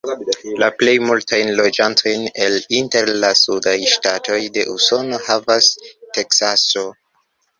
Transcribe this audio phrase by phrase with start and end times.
[0.61, 5.71] La plej multajn loĝantojn el inter la sudaj ŝtatoj de Usono havas
[6.19, 6.87] Teksaso.